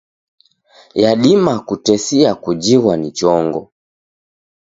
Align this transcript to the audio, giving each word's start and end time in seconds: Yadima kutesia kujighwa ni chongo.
Yadima 0.95 1.59
kutesia 1.59 2.35
kujighwa 2.35 2.97
ni 2.97 3.11
chongo. 3.11 3.71